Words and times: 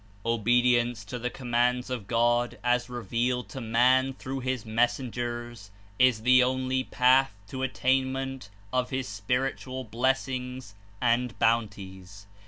Obedience 0.25 1.05
to 1.05 1.19
the 1.19 1.29
commands 1.29 1.91
of 1.91 2.07
God 2.07 2.57
as 2.63 2.89
revealed 2.89 3.49
to 3.49 3.61
man 3.61 4.13
through 4.15 4.39
his 4.39 4.65
Messengers 4.65 5.69
is 5.99 6.21
the 6.23 6.43
only 6.43 6.83
path 6.83 7.35
to 7.49 7.61
at 7.63 7.75
tainment 7.75 8.49
of 8.73 8.89
his 8.89 9.07
spiritual 9.07 9.83
blessings 9.83 10.73
and 10.99 11.37
bounties. 11.37 12.25